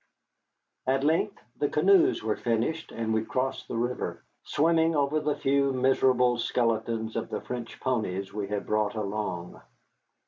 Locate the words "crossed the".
3.23-3.77